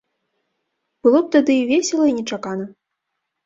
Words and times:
Было 1.03 1.21
б 1.27 1.31
тады 1.37 1.59
і 1.59 1.69
весела, 1.75 2.05
і 2.13 2.19
нечакана. 2.19 2.65